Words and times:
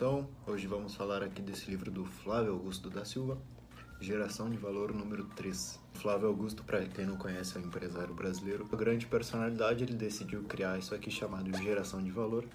Então, 0.00 0.26
hoje 0.46 0.66
vamos 0.66 0.94
falar 0.94 1.22
aqui 1.22 1.42
desse 1.42 1.70
livro 1.70 1.90
do 1.90 2.06
Flávio 2.06 2.54
Augusto 2.54 2.88
da 2.88 3.04
Silva, 3.04 3.36
Geração 4.00 4.48
de 4.48 4.56
Valor 4.56 4.94
número 4.94 5.26
3. 5.36 5.78
Flávio 5.92 6.26
Augusto, 6.26 6.64
para 6.64 6.86
quem 6.86 7.04
não 7.04 7.18
conhece, 7.18 7.58
é 7.58 7.60
um 7.60 7.64
empresário 7.64 8.14
brasileiro. 8.14 8.66
A 8.72 8.76
grande 8.76 9.06
personalidade, 9.06 9.84
ele 9.84 9.92
decidiu 9.92 10.42
criar 10.44 10.78
isso 10.78 10.94
aqui 10.94 11.10
chamado 11.10 11.54
Geração 11.58 12.02
de 12.02 12.10
Valor, 12.10 12.46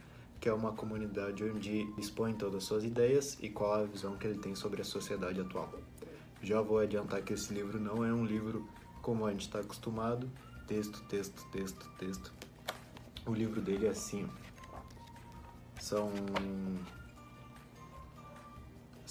que 0.41 0.49
é 0.49 0.53
uma 0.53 0.71
comunidade 0.71 1.43
onde 1.43 1.87
expõe 1.99 2.33
todas 2.33 2.55
as 2.55 2.63
suas 2.63 2.83
ideias 2.83 3.37
e 3.39 3.47
qual 3.47 3.75
a 3.75 3.83
visão 3.83 4.17
que 4.17 4.25
ele 4.25 4.39
tem 4.39 4.55
sobre 4.55 4.81
a 4.81 4.83
sociedade 4.83 5.39
atual. 5.39 5.71
Já 6.41 6.59
vou 6.61 6.79
adiantar 6.79 7.21
que 7.21 7.33
esse 7.33 7.53
livro 7.53 7.79
não 7.79 8.03
é 8.03 8.11
um 8.11 8.25
livro 8.25 8.67
como 9.03 9.23
a 9.23 9.29
gente 9.29 9.41
está 9.41 9.59
acostumado, 9.59 10.27
texto, 10.65 10.99
texto, 11.03 11.45
texto, 11.51 11.87
texto. 11.99 12.33
O 13.23 13.35
livro 13.35 13.61
dele 13.61 13.85
é 13.85 13.89
assim, 13.89 14.27
são 15.79 16.11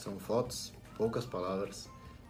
são 0.04 0.18
fotos, 0.18 0.70
poucas 0.98 1.24
palavras, 1.24 1.88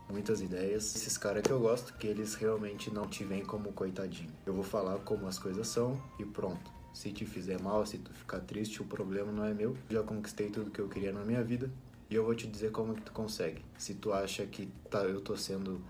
muitas 0.09 0.41
ideias. 0.41 0.95
Esses 0.95 1.19
caras 1.19 1.43
que 1.43 1.51
eu 1.51 1.59
gosto, 1.59 1.93
que 1.95 2.07
eles 2.07 2.35
realmente 2.35 2.89
não 2.89 3.09
te 3.09 3.25
veem 3.25 3.45
como 3.45 3.73
coitadinho. 3.73 4.31
Eu 4.47 4.55
vou 4.55 4.63
falar 4.63 4.99
como 5.01 5.27
as 5.27 5.41
coisas 5.41 5.67
são 5.67 6.01
e 6.19 6.25
pronto. 6.25 6.71
Se 6.93 7.11
te 7.11 7.27
fizer 7.27 7.61
mal, 7.61 7.85
se 7.85 7.99
tu 7.99 8.13
ficar 8.13 8.39
triste, 8.41 8.81
o 8.81 8.85
problema 8.85 9.33
não 9.33 9.45
é 9.45 9.53
meu. 9.53 9.77
Já 9.91 10.05
conquistei 10.05 10.51
tudo 10.51 10.71
que 10.71 10.79
eu 10.81 10.89
queria 10.89 11.13
na 11.13 11.25
minha 11.25 11.43
vida 11.43 11.69
e 12.09 12.15
eu 12.15 12.25
vou 12.25 12.35
te 12.35 12.47
dizer 12.47 12.71
como 12.71 12.95
que 12.95 13.03
tu 13.03 13.13
consegue. 13.13 13.61
Se 13.77 13.95
tu 13.95 14.13
acha 14.13 14.47
que 14.47 14.69
tá, 14.89 15.01
eu 15.01 15.21
tô 15.21 15.37
sendo 15.37 15.81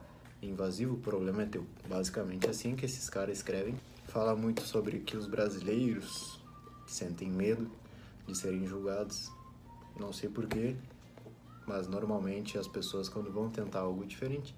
invasivo, 0.40 0.94
o 0.94 0.98
problema 0.98 1.42
é 1.42 1.46
teu. 1.46 1.66
Basicamente 1.86 2.48
assim 2.48 2.74
que 2.74 2.86
esses 2.86 3.10
caras 3.10 3.36
escrevem. 3.36 3.74
Fala 4.08 4.34
muito 4.34 4.62
sobre 4.62 5.00
que 5.00 5.18
os 5.18 5.26
brasileiros 5.26 6.40
sentem 6.86 7.28
medo 7.28 7.70
de 8.26 8.34
serem 8.34 8.66
julgados. 8.66 9.30
Não 10.00 10.12
sei 10.12 10.30
porquê, 10.30 10.76
mas 11.66 11.88
normalmente 11.88 12.58
as 12.58 12.68
pessoas 12.68 13.08
quando 13.08 13.32
vão 13.32 13.48
tentar 13.48 13.80
algo 13.80 14.04
diferente, 14.04 14.54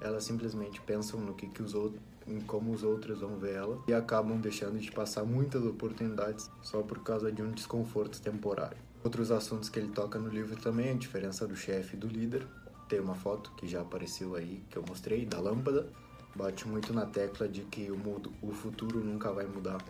elas 0.00 0.24
simplesmente 0.24 0.80
pensam 0.80 1.20
no 1.20 1.34
que, 1.34 1.46
que 1.48 1.62
os 1.62 1.74
outros 1.74 2.02
em 2.26 2.40
como 2.40 2.72
os 2.72 2.82
outros 2.82 3.20
vão 3.20 3.36
ver 3.36 3.54
ela 3.54 3.82
e 3.86 3.92
acabam 3.92 4.40
deixando 4.40 4.78
de 4.78 4.90
passar 4.90 5.24
muitas 5.24 5.64
oportunidades 5.64 6.50
só 6.62 6.82
por 6.82 7.02
causa 7.02 7.32
de 7.32 7.42
um 7.42 7.50
desconforto 7.50 8.20
temporário. 8.20 8.78
Outros 9.02 9.30
assuntos 9.30 9.68
que 9.68 9.78
ele 9.78 9.88
toca 9.88 10.18
no 10.18 10.28
livro 10.28 10.56
também 10.56 10.88
é 10.88 10.92
a 10.92 10.96
diferença 10.96 11.46
do 11.46 11.56
chefe 11.56 11.96
e 11.96 11.98
do 11.98 12.06
líder. 12.06 12.46
Tem 12.88 13.00
uma 13.00 13.14
foto 13.14 13.50
que 13.56 13.66
já 13.66 13.80
apareceu 13.80 14.36
aí 14.36 14.62
que 14.70 14.76
eu 14.76 14.84
mostrei 14.86 15.26
da 15.26 15.40
lâmpada. 15.40 15.88
Bate 16.34 16.66
muito 16.68 16.92
na 16.92 17.04
tecla 17.04 17.48
de 17.48 17.62
que 17.62 17.90
o 17.90 17.96
mundo, 17.96 18.32
o 18.40 18.52
futuro 18.52 19.02
nunca 19.02 19.32
vai 19.32 19.46
mudar 19.46 19.84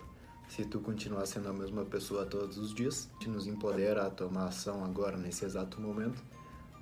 se 0.49 0.65
tu 0.65 0.79
continuar 0.79 1.25
sendo 1.25 1.49
a 1.49 1.53
mesma 1.53 1.85
pessoa 1.85 2.25
todos 2.25 2.57
os 2.57 2.73
dias. 2.73 3.09
Te 3.19 3.29
nos 3.29 3.45
empodera 3.45 4.07
a 4.07 4.09
tomar 4.09 4.47
ação 4.47 4.83
agora 4.83 5.17
nesse 5.17 5.45
exato 5.45 5.79
momento 5.79 6.21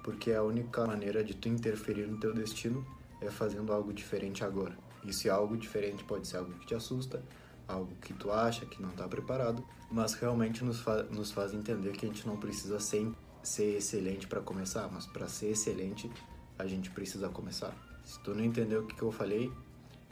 porque 0.03 0.31
a 0.31 0.43
única 0.43 0.85
maneira 0.85 1.23
de 1.23 1.33
tu 1.33 1.47
interferir 1.47 2.07
no 2.07 2.17
teu 2.17 2.33
destino 2.33 2.85
é 3.21 3.29
fazendo 3.29 3.71
algo 3.71 3.93
diferente 3.93 4.43
agora. 4.43 4.77
E 5.03 5.13
se 5.13 5.29
algo 5.29 5.57
diferente 5.57 6.03
pode 6.03 6.27
ser 6.27 6.37
algo 6.37 6.53
que 6.53 6.65
te 6.65 6.75
assusta, 6.75 7.23
algo 7.67 7.95
que 8.01 8.13
tu 8.13 8.31
acha 8.31 8.65
que 8.65 8.81
não 8.81 8.89
está 8.89 9.07
preparado, 9.07 9.63
mas 9.91 10.13
realmente 10.13 10.63
nos, 10.63 10.79
fa 10.79 11.03
nos 11.03 11.31
faz 11.31 11.53
entender 11.53 11.91
que 11.91 12.05
a 12.05 12.09
gente 12.09 12.27
não 12.27 12.37
precisa 12.37 12.79
sempre 12.79 13.17
ser 13.43 13.77
excelente 13.77 14.27
para 14.27 14.41
começar, 14.41 14.89
mas 14.91 15.05
para 15.05 15.27
ser 15.27 15.51
excelente 15.51 16.09
a 16.57 16.67
gente 16.67 16.89
precisa 16.91 17.29
começar. 17.29 17.75
Se 18.03 18.19
tu 18.19 18.33
não 18.33 18.43
entendeu 18.43 18.81
o 18.81 18.87
que, 18.87 18.95
que 18.95 19.01
eu 19.01 19.11
falei, 19.11 19.51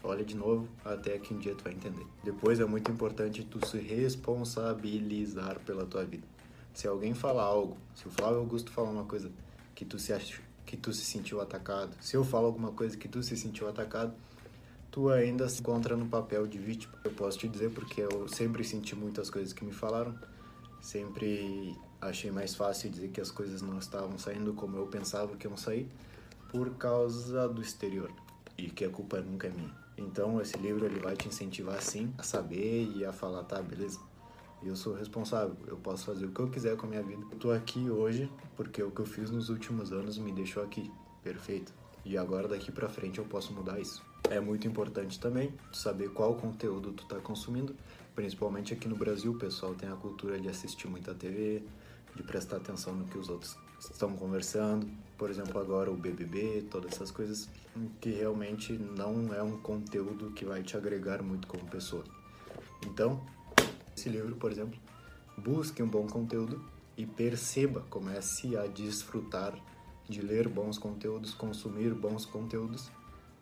olha 0.03 0.23
de 0.23 0.35
novo 0.35 0.67
até 0.83 1.17
que 1.19 1.33
um 1.33 1.37
dia 1.37 1.53
tu 1.55 1.63
vai 1.63 1.73
entender. 1.73 2.05
Depois 2.23 2.59
é 2.59 2.65
muito 2.65 2.91
importante 2.91 3.43
tu 3.43 3.65
se 3.67 3.77
responsabilizar 3.77 5.59
pela 5.59 5.85
tua 5.85 6.03
vida. 6.05 6.27
Se 6.73 6.87
alguém 6.87 7.13
falar 7.13 7.43
algo, 7.43 7.77
se 7.95 8.07
o 8.07 8.11
Flávio 8.11 8.39
Augusto 8.39 8.71
falar 8.71 8.89
uma 8.89 9.05
coisa 9.05 9.31
que 9.79 9.85
tu 9.85 9.97
se 9.97 10.11
ach... 10.11 10.41
que 10.65 10.75
tu 10.75 10.91
se 10.91 11.05
sentiu 11.05 11.39
atacado. 11.39 11.95
Se 12.01 12.17
eu 12.17 12.25
falo 12.25 12.47
alguma 12.47 12.73
coisa 12.73 12.97
que 12.97 13.07
tu 13.07 13.23
se 13.23 13.37
sentiu 13.37 13.69
atacado, 13.69 14.13
tu 14.91 15.07
ainda 15.09 15.47
se 15.47 15.61
encontra 15.61 15.95
no 15.95 16.05
papel 16.05 16.45
de 16.45 16.59
vítima. 16.59 16.93
Eu 17.01 17.11
posso 17.11 17.37
te 17.37 17.47
dizer 17.47 17.71
porque 17.71 18.01
eu 18.01 18.27
sempre 18.27 18.61
senti 18.65 18.93
muitas 18.93 19.29
coisas 19.29 19.53
que 19.53 19.63
me 19.63 19.71
falaram, 19.71 20.13
sempre 20.81 21.77
achei 22.01 22.29
mais 22.29 22.55
fácil 22.55 22.89
dizer 22.89 23.07
que 23.07 23.21
as 23.21 23.31
coisas 23.31 23.61
não 23.61 23.79
estavam 23.79 24.17
saindo 24.17 24.53
como 24.53 24.75
eu 24.75 24.87
pensava 24.87 25.37
que 25.37 25.47
iam 25.47 25.55
sair 25.55 25.89
por 26.51 26.71
causa 26.71 27.47
do 27.47 27.61
exterior 27.61 28.11
e 28.57 28.69
que 28.69 28.83
a 28.83 28.89
culpa 28.89 29.21
nunca 29.21 29.47
é 29.47 29.49
minha. 29.49 29.73
Então 29.97 30.41
esse 30.41 30.57
livro 30.57 30.85
ele 30.85 30.99
vai 30.99 31.15
te 31.15 31.29
incentivar 31.29 31.81
sim 31.81 32.13
a 32.17 32.23
saber 32.23 32.91
e 32.97 33.05
a 33.05 33.13
falar, 33.13 33.45
tá, 33.45 33.61
beleza? 33.61 33.97
Eu 34.67 34.75
sou 34.75 34.93
responsável, 34.93 35.55
eu 35.67 35.77
posso 35.77 36.05
fazer 36.05 36.25
o 36.25 36.31
que 36.31 36.39
eu 36.39 36.49
quiser 36.49 36.75
com 36.75 36.85
a 36.85 36.89
minha 36.89 37.03
vida. 37.03 37.23
Eu 37.31 37.37
tô 37.37 37.51
aqui 37.51 37.89
hoje 37.89 38.29
porque 38.55 38.83
o 38.83 38.91
que 38.91 38.99
eu 38.99 39.05
fiz 39.05 39.31
nos 39.31 39.49
últimos 39.49 39.91
anos 39.91 40.17
me 40.17 40.31
deixou 40.31 40.63
aqui, 40.63 40.91
perfeito. 41.23 41.73
E 42.03 42.17
agora 42.17 42.47
daqui 42.47 42.71
para 42.71 42.89
frente 42.89 43.19
eu 43.19 43.25
posso 43.25 43.53
mudar 43.53 43.79
isso. 43.79 44.03
É 44.29 44.39
muito 44.39 44.67
importante 44.67 45.19
também 45.19 45.53
saber 45.71 46.09
qual 46.09 46.35
conteúdo 46.35 46.91
tu 46.91 47.05
tá 47.05 47.17
consumindo, 47.17 47.75
principalmente 48.15 48.73
aqui 48.73 48.87
no 48.87 48.95
Brasil, 48.95 49.31
o 49.31 49.37
pessoal 49.37 49.73
tem 49.73 49.89
a 49.89 49.95
cultura 49.95 50.39
de 50.39 50.49
assistir 50.49 50.87
muita 50.87 51.13
TV, 51.13 51.63
de 52.15 52.23
prestar 52.23 52.57
atenção 52.57 52.93
no 52.93 53.05
que 53.05 53.17
os 53.17 53.29
outros 53.29 53.57
estão 53.79 54.13
conversando. 54.15 54.89
Por 55.17 55.29
exemplo, 55.29 55.59
agora 55.59 55.91
o 55.91 55.95
BBB, 55.95 56.67
todas 56.69 56.93
essas 56.93 57.11
coisas 57.11 57.49
que 58.01 58.09
realmente 58.11 58.73
não 58.73 59.33
é 59.33 59.41
um 59.41 59.57
conteúdo 59.57 60.31
que 60.31 60.45
vai 60.45 60.63
te 60.63 60.75
agregar 60.75 61.21
muito 61.23 61.47
como 61.47 61.65
pessoa. 61.65 62.03
Então, 62.85 63.21
esse 63.99 64.07
livro, 64.07 64.35
por 64.37 64.49
exemplo, 64.49 64.79
busque 65.37 65.83
um 65.83 65.87
bom 65.87 66.07
conteúdo 66.07 66.63
e 66.95 67.05
perceba, 67.05 67.81
comece 67.89 68.55
a 68.55 68.65
desfrutar 68.65 69.53
de 70.07 70.21
ler 70.21 70.47
bons 70.47 70.77
conteúdos, 70.77 71.33
consumir 71.33 71.93
bons 71.93 72.25
conteúdos, 72.25 72.89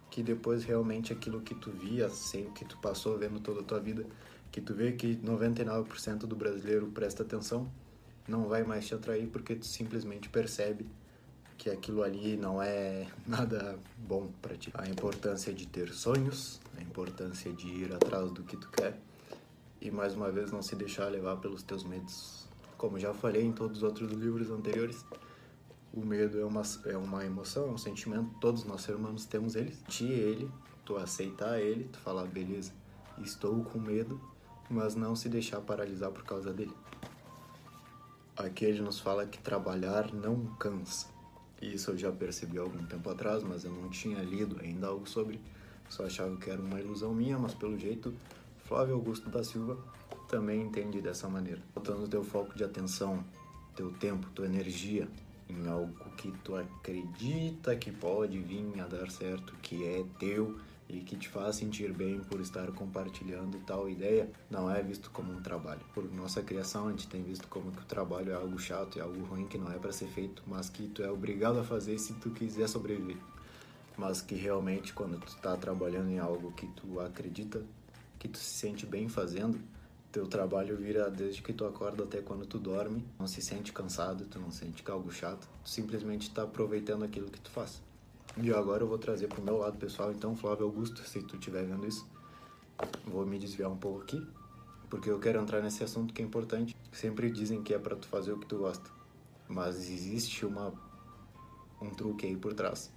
que 0.09 0.23
depois 0.23 0.63
realmente 0.63 1.13
aquilo 1.13 1.41
que 1.41 1.53
tu 1.53 1.72
via, 1.72 2.09
sem 2.09 2.50
que 2.51 2.66
tu 2.66 2.78
passou 2.79 3.17
vendo 3.17 3.40
toda 3.40 3.62
a 3.62 3.63
tua 3.63 3.79
vida, 3.79 4.06
que 4.51 4.59
tu 4.59 4.73
vê 4.73 4.94
que 4.94 5.16
99% 5.17 6.19
do 6.19 6.35
brasileiro 6.35 6.88
presta 6.88 7.22
atenção, 7.22 7.72
não 8.28 8.47
vai 8.47 8.63
mais 8.63 8.88
te 8.88 8.96
atrair 8.96 9.28
porque 9.28 9.56
tu 9.56 9.66
simplesmente 9.66 10.28
percebe 10.28 10.88
que 11.57 11.69
aquilo 11.69 12.03
ali 12.03 12.35
não 12.35 12.62
é 12.62 13.07
nada 13.28 13.78
bom 13.97 14.29
para 14.41 14.57
ti. 14.57 14.72
A 14.73 14.88
importância 14.90 15.53
de 15.53 15.67
ter 15.67 15.94
sonhos, 15.94 16.59
a 16.78 16.81
importância 16.81 17.51
de 17.53 17.67
ir 17.67 17.94
atrás 17.94 18.31
do 18.31 18.44
que 18.44 18.57
tu 18.57 18.69
quer 18.69 19.00
e 19.87 19.91
mais 19.91 20.13
uma 20.13 20.29
vez 20.29 20.51
não 20.51 20.61
se 20.61 20.75
deixar 20.75 21.07
levar 21.07 21.37
pelos 21.37 21.63
teus 21.63 21.85
medos. 21.85 22.45
Como 22.77 22.99
já 22.99 23.13
falei 23.13 23.43
em 23.43 23.53
todos 23.53 23.77
os 23.77 23.83
outros 23.83 24.11
livros 24.11 24.51
anteriores, 24.51 25.05
o 25.93 26.05
medo 26.05 26.37
é 26.39 26.45
uma, 26.45 26.61
é 26.85 26.97
uma 26.97 27.25
emoção, 27.25 27.69
é 27.69 27.71
um 27.71 27.77
sentimento, 27.77 28.29
todos 28.41 28.65
nós 28.65 28.81
seres 28.81 28.99
humanos 28.99 29.25
temos 29.25 29.55
ele. 29.55 29.73
Ti 29.87 30.03
ele, 30.03 30.51
tu 30.83 30.97
aceitar 30.97 31.59
ele, 31.59 31.85
tu 31.85 31.99
falar, 31.99 32.25
beleza, 32.25 32.73
estou 33.19 33.63
com 33.63 33.79
medo, 33.79 34.19
mas 34.69 34.93
não 34.93 35.15
se 35.15 35.29
deixar 35.29 35.61
paralisar 35.61 36.11
por 36.11 36.23
causa 36.23 36.51
dele. 36.51 36.73
Aqui 38.35 38.65
ele 38.65 38.81
nos 38.81 38.99
fala 38.99 39.25
que 39.25 39.39
trabalhar 39.39 40.13
não 40.13 40.45
cansa. 40.57 41.07
Isso 41.61 41.91
eu 41.91 41.97
já 41.97 42.11
percebi 42.11 42.57
algum 42.57 42.85
tempo 42.85 43.09
atrás, 43.09 43.41
mas 43.41 43.63
eu 43.63 43.71
não 43.71 43.89
tinha 43.89 44.19
lido 44.19 44.59
ainda 44.61 44.87
algo 44.87 45.07
sobre. 45.07 45.39
Só 45.89 46.05
achava 46.05 46.35
que 46.35 46.49
era 46.49 46.61
uma 46.61 46.79
ilusão 46.79 47.13
minha, 47.13 47.39
mas 47.39 47.53
pelo 47.55 47.79
jeito 47.79 48.13
Flávio 48.67 48.95
Augusto 48.95 49.29
da 49.29 49.44
Silva 49.45 49.78
também 50.28 50.61
entende 50.61 51.00
dessa 51.00 51.29
maneira. 51.29 51.61
Botando 51.73 52.09
teu 52.09 52.22
foco 52.22 52.53
de 52.53 52.66
atenção, 52.66 53.23
teu 53.73 53.91
tempo, 53.94 54.28
tua 54.35 54.45
energia 54.45 55.07
em 55.50 55.69
algo 55.69 55.94
que 56.17 56.29
tu 56.44 56.53
acredita 56.53 57.73
que 57.78 57.91
pode 57.91 58.38
vir 58.39 58.79
a 58.81 58.85
dar 58.85 59.09
certo, 59.09 59.53
que 59.61 59.85
é 59.85 60.03
teu 60.19 60.59
e 60.89 61.00
que 61.00 61.16
te 61.16 61.29
faz 61.29 61.55
sentir 61.55 61.94
bem 61.94 62.19
por 62.19 62.41
estar 62.41 62.69
compartilhando 62.73 63.57
tal 63.66 63.89
ideia, 63.89 64.29
não 64.50 64.69
é 64.69 64.84
visto 64.84 65.09
como 65.11 65.31
um 65.31 65.41
trabalho. 65.41 65.81
Por 65.94 66.03
nossa 66.13 66.41
criação, 66.41 66.88
a 66.88 66.91
gente 66.91 67.07
tem 67.07 67.23
visto 67.23 67.47
como 67.47 67.72
que 67.72 67.81
o 67.81 67.85
trabalho 67.85 68.31
é 68.31 68.35
algo 68.35 68.59
chato, 68.59 68.99
é 68.99 69.01
algo 69.01 69.23
ruim 69.25 69.47
que 69.47 69.57
não 69.57 69.72
é 69.72 69.78
para 69.78 69.94
ser 69.94 70.07
feito, 70.07 70.44
mas 70.45 70.69
que 70.69 70.90
tu 70.90 71.02
é 71.02 71.09
obrigado 71.09 71.58
a 71.58 71.64
fazer 71.64 71.97
se 71.99 72.14
tu 72.16 72.31
quiser 72.31 72.67
sobreviver. 72.67 73.17
Mas 73.97 74.22
que 74.22 74.35
realmente 74.35 74.93
quando 74.93 75.17
tu 75.19 75.29
está 75.29 75.55
trabalhando 75.55 76.09
em 76.09 76.19
algo 76.19 76.52
que 76.52 76.67
tu 76.67 76.99
acredita, 76.99 77.64
que 78.28 78.34
tu 78.34 78.40
se 78.40 78.59
sente 78.59 78.85
bem 78.85 79.08
fazendo, 79.08 79.59
teu 80.12 80.28
trabalho 80.28 80.76
vira 80.78 81.09
desde 81.09 81.41
que 81.41 81.53
tu 81.53 81.66
acorda 81.66 82.03
até 82.03 82.22
quando 82.22 82.46
tu 82.46 82.58
dorme, 82.58 83.06
não 83.20 83.28
se 83.28 83.41
sente 83.41 83.72
cansado, 83.72 84.26
tu 84.26 84.40
não 84.40 84.52
sente 84.52 84.84
é 84.85 84.91
algo 84.91 85.12
chato, 85.12 85.47
tu 85.64 85.70
simplesmente 85.70 86.24
está 86.24 86.44
aproveitando 86.44 87.03
aquilo 87.03 87.29
que 87.29 87.40
tu 87.40 87.50
faz. 87.50 87.82
E 88.35 88.52
agora 88.53 88.84
eu 88.84 88.88
vou 88.88 88.97
trazer 88.97 89.28
pro 89.28 89.41
meu 89.41 89.58
lado 89.58 89.78
pessoal, 89.78 90.12
então 90.12 90.35
Flávio 90.35 90.66
Augusto, 90.66 91.02
se 91.03 91.22
tu 91.22 91.35
estiver 91.35 91.66
vendo 91.66 91.88
isso, 91.88 92.08
vou 93.06 93.26
me 93.26 93.40
desviar 93.40 93.72
um 93.72 93.78
pouco 93.78 94.02
aqui, 94.02 94.26
porque 94.90 95.09
eu 95.09 95.20
quero 95.20 95.40
entrar 95.41 95.62
nesse 95.62 95.84
assunto 95.84 96.14
que 96.14 96.22
é 96.22 96.26
importante. 96.26 96.76
Sempre 96.91 97.29
dizem 97.29 97.64
que 97.64 97.74
é 97.74 97.79
para 97.79 97.96
tu 97.96 98.08
fazer 98.08 98.32
o 98.32 98.40
que 98.40 98.46
tu 98.46 98.58
gosta, 98.58 98.90
mas 99.47 99.90
existe 99.90 100.46
uma 100.46 100.74
um 101.79 101.91
truque 101.91 102.26
aí 102.26 102.35
por 102.35 102.53
trás, 102.53 102.91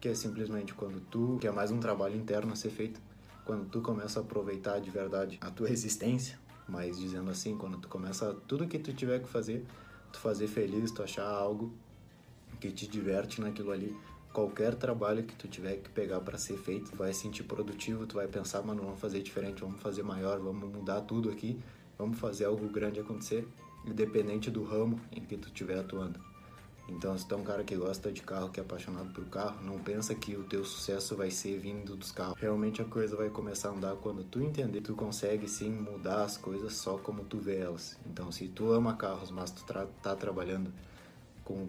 que 0.00 0.08
é 0.08 0.14
simplesmente 0.14 0.72
quando 0.72 1.00
tu, 1.00 1.36
que 1.38 1.46
é 1.46 1.50
mais 1.50 1.70
um 1.70 1.78
trabalho 1.78 2.16
interno 2.16 2.52
a 2.52 2.56
ser 2.56 2.70
feito, 2.70 2.98
quando 3.44 3.68
tu 3.68 3.80
começa 3.80 4.20
a 4.20 4.22
aproveitar 4.22 4.80
de 4.80 4.90
verdade 4.90 5.38
a 5.40 5.50
tua 5.50 5.70
existência, 5.70 6.38
mas 6.68 6.98
dizendo 6.98 7.30
assim, 7.30 7.56
quando 7.56 7.78
tu 7.78 7.88
começa 7.88 8.34
tudo 8.46 8.66
que 8.66 8.78
tu 8.78 8.92
tiver 8.92 9.20
que 9.20 9.28
fazer, 9.28 9.64
tu 10.12 10.18
fazer 10.18 10.46
feliz, 10.46 10.90
tu 10.90 11.02
achar 11.02 11.26
algo 11.26 11.72
que 12.60 12.70
te 12.70 12.86
diverte 12.86 13.40
naquilo 13.40 13.72
ali, 13.72 13.96
qualquer 14.32 14.74
trabalho 14.74 15.24
que 15.24 15.34
tu 15.34 15.48
tiver 15.48 15.76
que 15.76 15.90
pegar 15.90 16.20
para 16.20 16.38
ser 16.38 16.56
feito, 16.56 16.90
tu 16.90 16.96
vai 16.96 17.12
sentir 17.12 17.42
produtivo, 17.42 18.06
tu 18.06 18.16
vai 18.16 18.28
pensar, 18.28 18.62
mano, 18.62 18.82
vamos 18.82 19.00
fazer 19.00 19.22
diferente, 19.22 19.60
vamos 19.60 19.80
fazer 19.80 20.02
maior, 20.02 20.38
vamos 20.38 20.70
mudar 20.72 21.00
tudo 21.02 21.30
aqui, 21.30 21.58
vamos 21.98 22.18
fazer 22.18 22.44
algo 22.44 22.68
grande 22.68 23.00
acontecer, 23.00 23.46
independente 23.84 24.50
do 24.50 24.62
ramo 24.62 25.00
em 25.10 25.20
que 25.20 25.36
tu 25.36 25.48
estiver 25.48 25.78
atuando. 25.78 26.31
Então, 26.88 27.16
se 27.16 27.26
tu 27.26 27.34
é 27.34 27.38
um 27.38 27.44
cara 27.44 27.62
que 27.64 27.76
gosta 27.76 28.10
de 28.10 28.22
carro, 28.22 28.50
que 28.50 28.60
é 28.60 28.62
apaixonado 28.62 29.12
por 29.12 29.24
carro, 29.26 29.62
não 29.62 29.78
pensa 29.78 30.14
que 30.14 30.36
o 30.36 30.44
teu 30.44 30.64
sucesso 30.64 31.16
vai 31.16 31.30
ser 31.30 31.58
vindo 31.58 31.96
dos 31.96 32.10
carros. 32.10 32.38
Realmente 32.38 32.82
a 32.82 32.84
coisa 32.84 33.16
vai 33.16 33.30
começar 33.30 33.68
a 33.68 33.72
andar 33.72 33.96
quando 33.96 34.24
tu 34.24 34.40
entender, 34.40 34.80
tu 34.80 34.94
consegue 34.94 35.48
sim 35.48 35.70
mudar 35.70 36.24
as 36.24 36.36
coisas 36.36 36.74
só 36.74 36.98
como 36.98 37.24
tu 37.24 37.38
vê 37.38 37.58
elas. 37.58 37.96
Então, 38.06 38.30
se 38.32 38.48
tu 38.48 38.72
ama 38.72 38.94
carros, 38.94 39.30
mas 39.30 39.50
tu 39.50 39.64
tra 39.64 39.86
tá 40.02 40.14
trabalhando 40.16 40.72
com, 41.44 41.68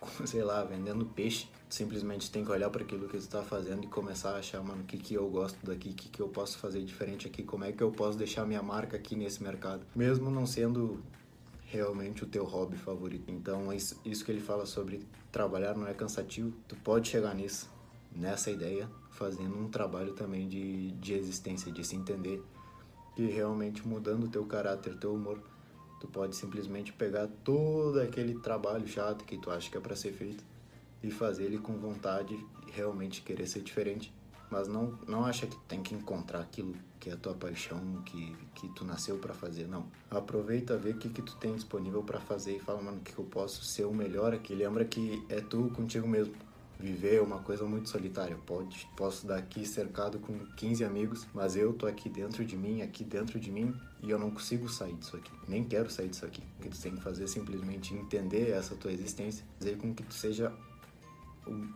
com, 0.00 0.26
sei 0.26 0.42
lá, 0.42 0.62
vendendo 0.64 1.06
peixe, 1.06 1.48
simplesmente 1.68 2.30
tem 2.30 2.44
que 2.44 2.50
olhar 2.50 2.70
para 2.70 2.82
aquilo 2.82 3.06
que 3.06 3.16
tu 3.16 3.22
está 3.22 3.42
fazendo 3.42 3.84
e 3.84 3.86
começar 3.86 4.32
a 4.32 4.38
achar, 4.38 4.62
mano, 4.62 4.82
o 4.82 4.84
que, 4.84 4.98
que 4.98 5.14
eu 5.14 5.28
gosto 5.28 5.64
daqui, 5.64 5.90
o 5.90 5.94
que, 5.94 6.08
que 6.08 6.20
eu 6.20 6.28
posso 6.28 6.58
fazer 6.58 6.82
diferente 6.82 7.26
aqui, 7.26 7.42
como 7.42 7.64
é 7.64 7.72
que 7.72 7.82
eu 7.82 7.90
posso 7.90 8.18
deixar 8.18 8.44
minha 8.44 8.62
marca 8.62 8.96
aqui 8.96 9.14
nesse 9.14 9.42
mercado. 9.42 9.82
Mesmo 9.94 10.30
não 10.30 10.46
sendo 10.46 11.02
realmente 11.70 12.24
o 12.24 12.26
teu 12.26 12.44
hobby 12.44 12.76
favorito. 12.76 13.30
Então, 13.30 13.72
isso, 13.72 14.00
isso 14.04 14.24
que 14.24 14.32
ele 14.32 14.40
fala 14.40 14.66
sobre 14.66 15.06
trabalhar 15.30 15.76
não 15.76 15.86
é 15.86 15.94
cansativo, 15.94 16.52
tu 16.66 16.74
pode 16.76 17.08
chegar 17.08 17.34
nisso, 17.34 17.70
nessa 18.14 18.50
ideia, 18.50 18.88
fazendo 19.10 19.56
um 19.56 19.68
trabalho 19.68 20.14
também 20.14 20.48
de, 20.48 20.92
de 20.92 21.12
existência, 21.12 21.70
de 21.70 21.84
se 21.84 21.94
entender 21.94 22.42
que 23.14 23.26
realmente 23.26 23.86
mudando 23.86 24.24
o 24.24 24.28
teu 24.28 24.44
caráter, 24.46 24.96
teu 24.96 25.14
humor, 25.14 25.40
tu 26.00 26.06
pode 26.06 26.36
simplesmente 26.36 26.92
pegar 26.92 27.28
todo 27.44 28.00
aquele 28.00 28.38
trabalho 28.38 28.86
chato 28.86 29.24
que 29.24 29.36
tu 29.36 29.50
acha 29.50 29.70
que 29.70 29.76
é 29.76 29.80
para 29.80 29.96
ser 29.96 30.12
feito 30.12 30.42
e 31.02 31.10
fazer 31.10 31.44
ele 31.44 31.58
com 31.58 31.74
vontade 31.74 32.38
realmente 32.72 33.22
querer 33.22 33.46
ser 33.46 33.60
diferente. 33.60 34.12
Mas 34.50 34.68
não, 34.68 34.98
não 35.06 35.24
acha 35.24 35.46
que 35.46 35.56
tem 35.68 35.82
que 35.82 35.94
encontrar 35.94 36.40
aquilo 36.40 36.74
que 36.98 37.10
é 37.10 37.12
a 37.12 37.16
tua 37.16 37.34
paixão, 37.34 38.02
que, 38.04 38.36
que 38.54 38.68
tu 38.70 38.84
nasceu 38.84 39.18
para 39.18 39.32
fazer, 39.32 39.68
não. 39.68 39.86
Aproveita, 40.10 40.76
vê 40.76 40.90
o 40.90 40.98
que, 40.98 41.08
que 41.08 41.22
tu 41.22 41.36
tem 41.36 41.54
disponível 41.54 42.02
para 42.02 42.20
fazer 42.20 42.56
e 42.56 42.60
fala, 42.60 42.82
mano, 42.82 42.98
o 42.98 43.00
que, 43.00 43.12
que 43.12 43.18
eu 43.18 43.24
posso 43.24 43.64
ser 43.64 43.84
o 43.84 43.94
melhor 43.94 44.34
aqui. 44.34 44.54
Lembra 44.54 44.84
que 44.84 45.24
é 45.28 45.40
tu 45.40 45.70
contigo 45.74 46.08
mesmo. 46.08 46.34
Viver 46.80 47.16
é 47.16 47.20
uma 47.20 47.40
coisa 47.40 47.64
muito 47.64 47.88
solitária. 47.88 48.36
Pode, 48.46 48.88
posso 48.96 49.22
estar 49.22 49.36
aqui 49.36 49.66
cercado 49.66 50.20
com 50.20 50.38
15 50.56 50.84
amigos, 50.84 51.26
mas 51.34 51.56
eu 51.56 51.72
tô 51.72 51.86
aqui 51.86 52.08
dentro 52.08 52.44
de 52.44 52.56
mim, 52.56 52.82
aqui 52.82 53.02
dentro 53.02 53.40
de 53.40 53.50
mim, 53.50 53.74
e 54.00 54.10
eu 54.10 54.18
não 54.18 54.30
consigo 54.30 54.68
sair 54.68 54.94
disso 54.94 55.16
aqui. 55.16 55.32
Nem 55.48 55.64
quero 55.64 55.90
sair 55.90 56.08
disso 56.08 56.24
aqui. 56.24 56.42
O 56.58 56.62
que 56.62 56.68
tu 56.68 56.80
tem 56.80 56.94
que 56.94 57.02
fazer 57.02 57.24
é 57.24 57.26
simplesmente 57.26 57.94
entender 57.94 58.50
essa 58.50 58.76
tua 58.76 58.92
existência, 58.92 59.44
fazer 59.58 59.76
com 59.76 59.92
que 59.92 60.04
tu 60.04 60.14
seja 60.14 60.52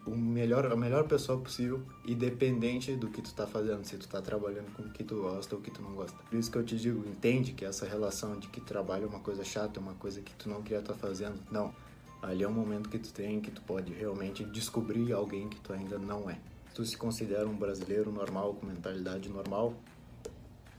o, 0.07 0.17
melhor, 0.17 0.67
a 0.71 0.77
melhor 0.77 1.07
pessoa 1.07 1.39
possível, 1.39 1.83
independente 2.07 2.95
do 2.95 3.09
que 3.09 3.23
tu 3.23 3.33
tá 3.35 3.47
fazendo, 3.47 3.85
se 3.85 3.97
tu 3.97 4.09
tá 4.09 4.21
trabalhando 4.21 4.73
com 4.75 4.83
o 4.83 4.91
que 4.91 5.03
tu 5.03 5.23
gosta 5.23 5.55
ou 5.55 5.61
o 5.61 5.65
que 5.65 5.71
tu 5.71 5.83
não 5.83 5.93
gosta. 5.93 6.17
Por 6.29 6.39
isso 6.39 6.51
que 6.51 6.59
eu 6.59 6.65
te 6.65 6.77
digo, 6.77 7.07
entende 7.09 7.53
que 7.53 7.65
essa 7.65 7.87
relação 7.87 8.39
de 8.39 8.49
que 8.49 8.61
trabalho 8.61 9.05
é 9.05 9.09
uma 9.09 9.21
coisa 9.21 9.45
chata, 9.45 9.79
é 9.79 9.83
uma 9.83 9.95
coisa 9.95 10.21
que 10.21 10.35
tu 10.35 10.49
não 10.49 10.63
queria 10.63 10.79
estar 10.79 10.95
tá 10.95 10.99
fazendo. 10.99 11.41
Não. 11.51 11.75
Ali 12.23 12.45
é 12.45 12.49
um 12.49 12.53
momento 12.53 12.89
que 12.89 12.99
tu 12.99 13.13
tem 13.13 13.41
que 13.41 13.51
tu 13.51 13.61
pode 13.63 13.93
realmente 13.93 14.45
descobrir 14.45 15.13
alguém 15.13 15.49
que 15.49 15.61
tu 15.61 15.73
ainda 15.73 15.99
não 15.99 16.31
é. 16.31 16.39
Se 16.69 16.75
tu 16.75 16.85
se 16.85 16.97
considera 16.97 17.47
um 17.49 17.57
brasileiro 17.57 18.13
normal, 18.13 18.55
com 18.55 18.67
mentalidade 18.67 19.29
normal, 19.29 19.75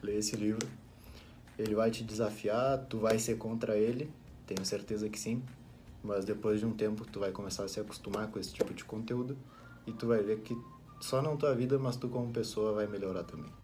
lê 0.01 0.17
esse 0.17 0.35
livro. 0.35 0.67
Ele 1.57 1.75
vai 1.75 1.91
te 1.91 2.03
desafiar, 2.03 2.85
tu 2.85 2.97
vai 2.97 3.19
ser 3.19 3.37
contra 3.37 3.77
ele, 3.77 4.09
tenho 4.47 4.65
certeza 4.65 5.07
que 5.09 5.19
sim, 5.19 5.43
mas 6.03 6.25
depois 6.25 6.59
de 6.59 6.65
um 6.65 6.73
tempo 6.73 7.05
tu 7.05 7.19
vai 7.19 7.31
começar 7.31 7.63
a 7.63 7.67
se 7.67 7.79
acostumar 7.79 8.29
com 8.29 8.39
esse 8.39 8.53
tipo 8.53 8.73
de 8.73 8.83
conteúdo 8.83 9.38
e 9.88 9.91
tu 9.91 10.07
vai 10.07 10.21
ver 10.21 10.41
que 10.41 10.55
só 11.00 11.21
não 11.21 11.38
tua 11.38 11.53
vida, 11.55 11.79
mas 11.79 11.95
tu 11.95 12.09
como 12.09 12.31
pessoa 12.31 12.73
vai 12.73 12.88
melhorar 12.88 13.23
também. 13.23 13.62